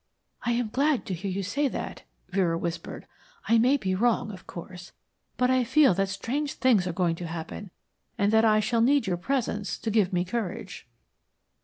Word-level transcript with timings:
"I 0.43 0.53
am 0.53 0.69
glad 0.69 1.05
to 1.05 1.13
hear 1.13 1.29
you 1.29 1.43
say 1.43 1.67
that," 1.67 2.01
Vera 2.29 2.57
whispered. 2.57 3.05
"I 3.47 3.59
may 3.59 3.77
be 3.77 3.93
wrong, 3.93 4.31
of 4.31 4.47
course, 4.47 4.93
but 5.37 5.51
I 5.51 5.63
feel 5.63 5.93
that 5.93 6.09
strange 6.09 6.53
things 6.53 6.87
are 6.87 6.91
going 6.91 7.15
to 7.17 7.27
happen, 7.27 7.69
and 8.17 8.33
that 8.33 8.43
I 8.43 8.61
shall 8.61 8.81
need 8.81 9.05
your 9.05 9.17
presence 9.17 9.77
to 9.77 9.91
give 9.91 10.11
me 10.11 10.25
courage." 10.25 10.87